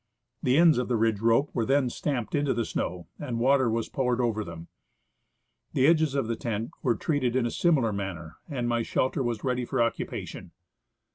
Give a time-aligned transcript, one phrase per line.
[0.41, 3.87] The ends of the ridge rope were then stamped into the snow, and water was
[3.87, 4.67] poured over them;
[5.73, 9.21] the edges of the tent were treated in a similar man ner, and my shelter
[9.21, 10.53] was ready for occupation.